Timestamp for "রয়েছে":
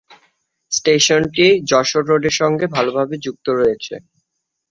3.59-3.93